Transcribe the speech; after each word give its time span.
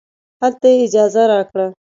هلته 0.41 0.67
یې 0.73 0.77
اجازه 0.85 1.23
راکړه. 1.31 1.67